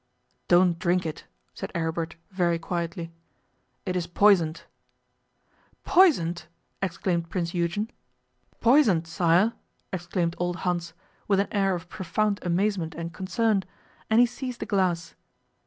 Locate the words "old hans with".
10.39-11.39